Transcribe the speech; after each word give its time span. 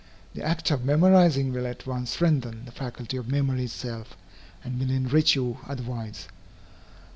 The 0.33 0.41
act 0.43 0.71
of 0.71 0.83
memorizing 0.83 1.53
will 1.53 1.67
at 1.67 1.85
once 1.85 2.09
strengthen 2.09 2.65
the 2.65 2.71
faculty 2.71 3.17
of 3.17 3.27
memory 3.29 3.65
itself, 3.65 4.17
and 4.63 4.79
will 4.79 4.89
enrich 4.89 5.35
you 5.35 5.59
otherwise. 5.67 6.27